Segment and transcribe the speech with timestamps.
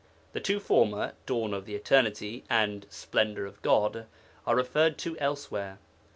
[0.33, 4.07] The two former 'Dawn of Eternity' and 'Splendour of God'
[4.47, 5.77] are referred to elsewhere.